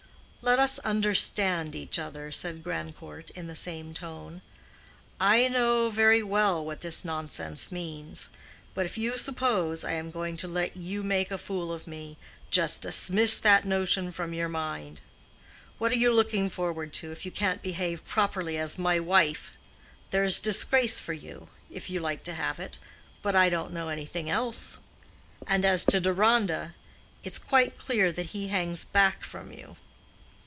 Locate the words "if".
8.87-8.97, 17.11-17.23, 21.69-21.87